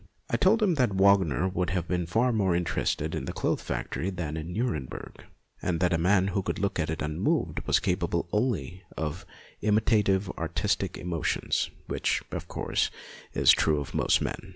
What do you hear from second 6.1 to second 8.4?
who could look at it unmoved was capable